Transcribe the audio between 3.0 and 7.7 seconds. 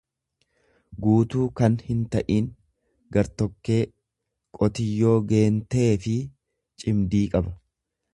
gar tokkee; Qotiyyoo geenteefi cindii qaba.